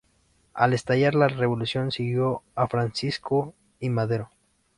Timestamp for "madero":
3.91-4.31